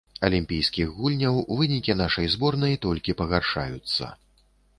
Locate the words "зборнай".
2.37-2.75